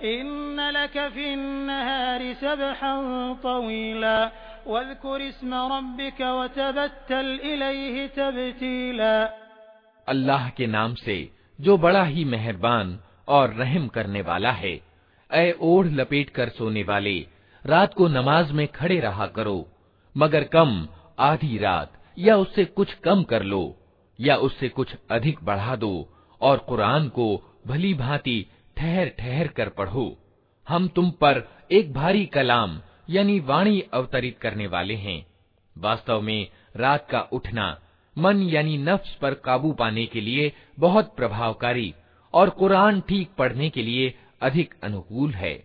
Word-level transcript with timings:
क़ीला 0.00 0.10
इन्न 0.10 0.70
लक 0.76 0.96
फ़िन्नहारि 1.14 2.34
सबहन 2.34 3.34
तवीला 3.42 4.24
वज़्कुर 4.68 5.22
इस्म 5.22 5.54
रब्बिक 5.72 6.22
वतबत्तल 6.22 7.40
इलैहि 7.44 8.08
तबतीला 8.08 9.22
अल्लाह 10.08 10.48
के 10.48 10.66
नाम 10.66 10.94
से 10.94 11.30
जो 11.60 11.78
बड़ा 11.78 12.04
ही 12.04 12.24
मेहरबान 12.24 12.98
और 13.28 13.52
रहम 13.52 13.88
करने 13.88 14.20
वाला 14.20 14.50
है, 14.50 14.80
ऐ 15.32 15.52
ओढ़ 15.60 15.86
लपेट 15.86 16.30
कर 16.30 16.48
सोने 16.48 16.82
वाले, 16.82 17.26
रात 17.66 17.94
को 17.94 18.08
नमाज़ 18.08 18.52
में 18.52 18.68
खड़े 18.68 19.00
रहा 19.00 19.26
करो, 19.26 19.68
मगर 20.16 20.44
कम 20.44 20.88
आधी 21.18 21.58
रात, 21.58 21.92
या 22.18 22.36
उससे 22.36 22.64
कुछ 22.64 22.94
कम 22.94 23.22
कर 23.22 23.42
लो, 23.42 23.76
या 24.20 24.36
उससे 24.36 24.68
कुछ 24.68 24.94
अधिक 25.10 25.38
बढ़ा 25.44 25.76
दो, 25.76 26.08
और 26.40 26.58
कुरान 26.58 27.08
को 27.08 27.54
भली 27.66 27.94
भांति 27.94 28.46
ठहर 28.76 29.08
ठहर 29.08 29.48
कर 29.48 29.68
पढ़ो। 29.68 30.16
हम 30.66 30.88
तुम 30.88 31.10
पर 31.10 31.42
एक 31.72 31.92
भारी 31.92 32.26
कलाम, 32.26 32.80
यानी 33.10 33.40
वाणी 33.40 33.80
अवतरित 33.92 34.38
करने 34.38 34.66
वाले 34.66 34.94
हैं। 34.94 35.26
वास्तव 35.76 36.20
में 36.20 36.48
रात 36.76 37.06
का 37.10 37.20
उठना, 37.32 37.80
मन 38.18 38.42
यानी 38.42 38.78
नफ्स 38.78 39.14
पर 39.14 39.34
काबू 39.34 39.72
पाने 39.72 40.06
के 40.06 40.20
लिए 40.20 40.52
बहुत 40.78 41.16
प्रभावकारी 41.16 41.94
और 42.34 42.50
कुरान 42.50 43.00
ठीक 43.00 43.30
पढ़ने 43.38 43.70
के 43.70 43.82
लिए 43.82 44.14
अधिक 44.42 44.74
अनुकूल 44.82 45.32
है। 45.32 45.64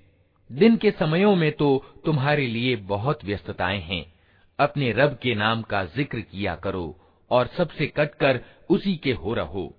दिन 0.52 0.78
के 0.78 0.92
समयों 0.92 1.36
में 1.36 1.52
तो 1.52 1.86
तुम्हारे 2.06 2.48
लिए 2.48 2.76
बहुत 2.76 3.26
व्यस्तताएँ 3.26 3.82
हैं। 3.82 4.14
अपने 4.60 4.92
रब 4.92 5.18
के 5.22 5.36
नाम 5.36 5.62
का 5.62 5.84
ज़िक्र 5.86 6.20
किया 6.20 6.56
करो 6.56 6.96
और 7.32 7.48
सबसे 7.48 7.88
कटकर 7.88 8.40
उसी 8.70 8.96
के 8.96 9.12
हो 9.12 9.34
रहो। 9.34 9.79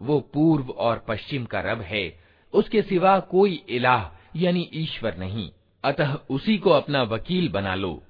वो 0.00 0.18
पूर्व 0.34 0.70
और 0.78 0.98
पश्चिम 1.08 1.44
का 1.44 1.60
रब 1.60 1.80
है 1.82 2.02
उसके 2.54 2.82
सिवा 2.82 3.18
कोई 3.30 3.54
इलाह 3.68 4.04
यानी 4.36 4.68
ईश्वर 4.74 5.16
नहीं 5.18 5.50
अतः 5.84 6.14
उसी 6.30 6.56
को 6.58 6.70
अपना 6.70 7.02
वकील 7.04 7.48
बना 7.48 7.74
लो 7.74 8.02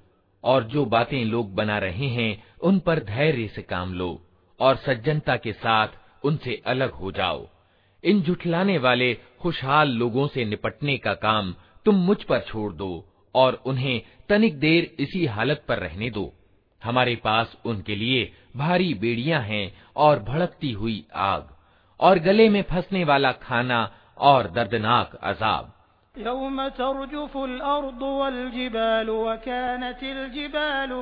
और 0.45 0.65
जो 0.65 0.85
बातें 0.87 1.25
लोग 1.25 1.55
बना 1.55 1.79
रहे 1.79 2.09
हैं 2.09 2.31
उन 2.63 2.79
पर 2.79 3.01
धैर्य 3.05 3.49
से 3.55 3.63
काम 3.63 3.93
लो 3.95 4.11
और 4.61 4.77
सज्जनता 4.77 5.37
के 5.37 5.53
साथ 5.55 5.89
उनसे 6.25 6.63
अलग 6.67 6.93
हो 6.93 7.13
जाओ 7.13 7.47
इन 8.04 8.22
जुठलाने 8.22 8.78
वाले 8.78 9.14
खुशहाल 9.42 9.90
लोगों 9.90 10.28
से 10.28 10.46
निपटने 10.46 10.98
का 10.98 11.14
काम 11.14 11.56
तुम 11.86 11.96
मुझ 11.96 12.24
पर 12.24 12.40
छोड़ 12.40 12.74
दो 12.74 13.06
और 13.36 13.62
उन्हें 13.66 14.02
तनिक 14.30 14.60
देर 14.60 14.96
इसी 15.00 15.26
हालत 15.26 15.64
पर 15.68 15.78
रहने 15.78 16.10
दो। 16.10 16.34
हमारे 16.84 17.16
पास 17.16 17.58
उनके 17.66 17.96
लिए 17.96 18.32
भारी 18.58 18.94
बेड़ियाँ 18.94 19.42
हैं 19.42 19.74
और 19.96 20.20
भड़कती 20.20 20.72
हुई 20.72 21.06
आग 21.16 21.48
और 22.00 22.20
गले 22.20 22.50
में 22.50 22.62
फंसने 22.64 23.04
वाला 23.04 23.32
खाना 23.32 23.92
और 24.18 24.48
दर्दनाक 24.52 25.16
अजाब। 25.16 25.74
यौम 26.18 26.70
तर्जुफुल 26.70 27.60
अर्दु 27.60 28.06
वल 28.06 28.52
जिबालु 28.56 29.14
व 29.24 29.36
कानतिल 29.36 30.30
जिबालु 30.30 31.02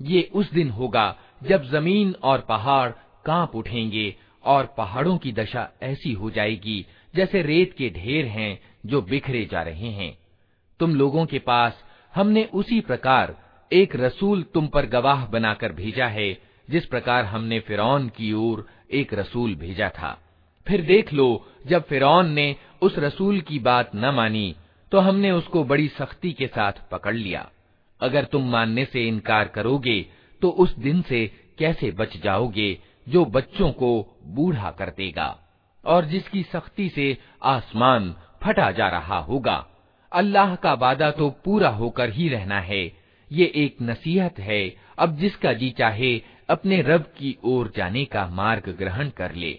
ये 0.00 0.30
उस 0.34 0.52
दिन 0.52 0.70
होगा 0.70 1.16
जब 1.42 1.62
जमीन 1.62 2.14
और 2.22 2.40
पहाड़ 2.48 2.90
कांप 3.26 3.56
उठेंगे 3.56 4.16
और 4.44 4.74
पहाड़ों 4.78 5.18
की 5.18 5.32
दशा 5.32 5.70
ऐसी 5.82 6.12
हो 6.12 6.30
जाएगी 6.30 6.86
जैसे 7.14 7.42
रेत 7.42 7.74
के 7.78 7.90
ढेर 7.90 8.28
हैं 8.28 8.60
जो 8.86 9.02
बिखरे 9.02 9.44
जा 9.44 9.62
रहे 9.62 9.90
हैं 9.90 10.22
तुम 10.79 10.95
लोगों 10.95 11.25
के 11.25 11.39
पास 11.39 11.83
हमने 12.13 12.43
उसी 12.53 12.79
प्रकार 12.81 13.35
एक 13.71 13.95
रसूल 13.95 14.43
तुम 14.53 14.67
पर 14.67 14.85
गवाह 14.85 15.25
बनाकर 15.25 15.71
भेजा 15.73 16.07
है, 16.07 16.37
जिस 16.67 16.85
प्रकार 16.85 17.25
हमने 17.25 17.59
फिरौन 17.59 18.07
की 18.09 18.31
ओर 18.33 18.65
एक 18.91 19.13
रसूल 19.13 19.55
भेजा 19.55 19.89
था। 19.89 20.17
फिर 20.67 20.81
देख 20.81 21.13
लो, 21.13 21.47
जब 21.67 21.83
फिरौन 21.83 22.29
ने 22.29 22.55
उस 22.81 22.97
रसूल 22.99 23.39
की 23.41 23.59
बात 23.59 23.91
न 23.95 24.13
मानी 24.15 24.55
तो 24.91 24.99
हमने 24.99 25.31
उसको 25.31 25.63
बड़ी 25.63 25.87
सख्ती 25.89 26.31
के 26.31 26.47
साथ 26.47 26.73
पकड़ 26.91 27.15
लिया। 27.15 27.49
अगर 28.01 28.23
तुम 28.23 28.49
मानने 28.51 28.85
से 28.85 29.07
इनकार 29.07 29.47
करोगे 29.47 30.01
तो 30.41 30.49
उस 30.49 30.75
दिन 30.77 31.01
से 31.01 31.25
कैसे 31.57 31.91
बच 31.91 32.17
जाओगे, 32.17 32.77
जो 33.07 33.23
बच्चों 33.27 33.71
को 33.71 33.89
बूढ़ा 34.25 34.71
कर 34.71 34.89
देगा, 34.97 35.37
और 35.83 36.05
जिसकी 36.05 36.43
सख्ती 36.43 36.87
से 36.89 37.17
आसमान 37.45 38.13
फटा 38.43 38.71
जा 38.71 38.87
रहा 38.89 39.19
होगा? 39.19 39.65
अल्लाह 40.12 40.54
का 40.62 40.72
वादा 40.74 41.10
तो 41.10 41.28
पूरा 41.44 41.68
होकर 41.80 42.10
ही 42.10 42.28
रहना 42.28 42.60
है 42.60 42.84
ये 43.30 43.50
एक 43.56 43.76
नसीहत 43.82 44.38
है 44.38 44.62
अब 44.98 45.16
जिसका 45.18 45.52
जी 45.60 45.70
चाहे 45.78 46.14
अपने 46.50 46.80
रब 46.82 47.12
की 47.18 47.36
ओर 47.44 47.72
जाने 47.76 48.04
का 48.14 48.26
मार्ग 48.40 48.74
ग्रहण 48.78 49.10
कर 49.16 49.34
ले 49.34 49.58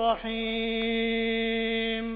रहीम 0.00 2.06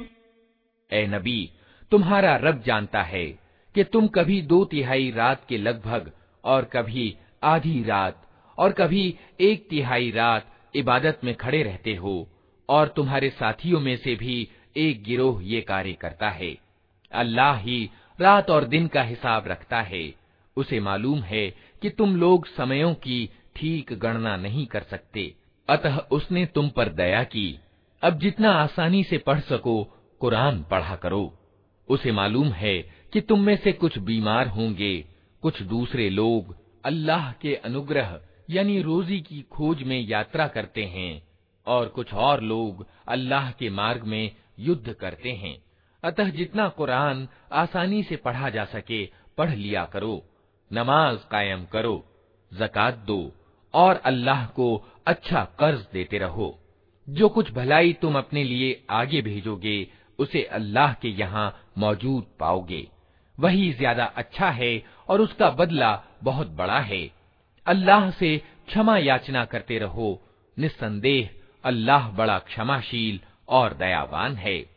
ए 0.91 1.07
नबी 1.07 1.51
तुम्हारा 1.93 2.37
रब 2.43 2.63
जानता 2.63 3.05
है 3.05 3.27
कि 3.75 3.85
तुम 3.93 4.07
कभी 4.15 4.41
दो 4.45 4.65
तिहाई 4.65 5.11
रात 5.17 5.45
के 5.49 5.59
लगभग 5.59 6.13
और 6.45 6.65
कभी 6.73 7.17
आधी 7.45 7.83
रात 7.85 8.23
और 8.59 8.73
कभी 8.73 9.19
एक 9.41 9.67
तिहाई 9.71 10.11
रात 10.11 10.47
इबादत 10.77 11.21
में 11.25 11.35
खड़े 11.35 11.63
रहते 11.63 11.95
हो 11.97 12.29
और 12.69 12.89
तुम्हारे 12.97 13.31
साथियों 13.31 13.81
में 13.81 13.97
से 13.97 14.15
भी 14.15 14.49
एक 14.77 15.03
गिरोह 15.03 15.41
ये 15.45 15.61
कार्य 15.69 15.93
करता 16.01 16.31
है 16.31 16.57
अल्लाह 17.13 17.59
ही 17.59 17.91
रात 18.19 18.51
और 18.51 18.65
दिन 18.67 18.89
का 18.89 19.03
हिसाब 19.03 19.49
रखता 19.49 19.83
है 19.83 20.15
उसे 20.57 20.81
मालूम 20.81 21.23
है 21.23 21.53
कि 21.84 21.90
तुम 21.90 22.16
लोग 22.16 22.48
समयों 22.48 22.94
की 22.94 23.30
ठीक 23.56 23.94
गणना 23.94 24.38
नहीं 24.38 24.66
कर 24.66 24.82
सकते। 24.82 25.36
अतः 25.70 25.98
उसने 25.98 26.46
तुम 26.46 26.70
पर 26.70 26.90
दया 26.90 27.24
की। 27.24 27.60
अब 28.04 28.20
जितना 28.20 28.52
आसानी 28.52 29.04
से 29.04 29.18
पढ़ 29.18 29.40
सको, 29.40 29.84
कुरान 30.20 30.64
पढ़ा 30.64 30.96
करो। 30.96 31.38
उसे 31.90 32.12
मालूम 32.12 32.48
है 32.48 32.80
कि 33.14 33.22
तुम 33.22 33.40
में 33.40 33.58
से 33.58 33.72
कुछ 33.72 33.98
बीमार 33.98 34.48
होंगे, 34.48 35.06
कुछ 35.42 35.62
दूसरे 35.62 36.10
लोग 36.10 36.58
अल्लाह 36.86 37.32
के 37.32 37.56
अनुग्रह, 37.56 38.22
यानी 38.50 38.82
रोजी 38.82 39.20
की 39.20 39.42
खोज 39.42 39.84
में 39.84 40.00
यात्रा 40.00 40.48
करते 40.48 40.84
हैं, 40.86 41.28
और 41.68 41.88
कुछ 41.88 42.14
और 42.14 42.42
लोग 42.42 42.88
अल्लाह 43.08 43.52
के 43.52 43.70
मार्ग 43.70 44.04
में 44.04 44.32
युद्ध 44.60 44.94
करते 44.94 45.32
हैं। 45.32 45.64
अतः 46.04 46.30
जितना 46.30 46.70
कुरान 46.70 47.28
आसानी 47.52 48.04
से 48.04 48.16
पढ़ा 48.16 48.50
जा 48.50 48.66
सके, 48.66 49.06
पढ़ 49.38 49.56
लिया 49.56 49.86
करो। 49.86 50.30
नमाज़ 50.74 51.28
कायम 51.32 51.66
करो, 51.66 52.04
जक़ात 52.52 52.98
दो 52.98 53.32
और 53.74 53.96
अल्लाह 54.06 54.46
को 54.46 54.86
अच्छा 55.08 55.44
कर्ज 55.60 55.86
देते 55.94 56.18
रहो। 56.18 56.60
जो 57.08 57.30
कुछ 57.30 57.52
भलाई 57.52 57.94
तुम 57.94 58.18
अपने 58.18 58.44
लिए 58.44 58.84
आगे 58.90 59.22
भेजोगे, 59.22 59.88
उसे 60.20 60.44
अल्लाह 60.44 60.94
के 60.94 61.10
यहाँ 61.10 61.54
मौजूद 61.78 62.26
पाओगे। 62.40 62.88
वही 63.38 63.72
ज़्यादा 63.72 64.06
अच्छा 64.06 64.50
है 64.50 64.84
और 65.10 65.22
उसका 65.22 65.50
बदला 65.50 66.04
बहुत 66.24 66.48
बड़ा 66.48 66.80
है। 66.80 67.10
अल्लाह 67.68 68.10
से 68.12 68.38
क्षमा 68.68 68.98
याचना 68.98 69.46
करते 69.46 69.78
रहो। 69.80 70.22
निस्संदेह 70.58 71.30
अल्लाह 71.64 72.10
बड़ा 72.10 72.38
क्षमाशील 72.40 73.20
और 73.50 73.74
दयावान 73.74 74.36
है। 74.36 74.73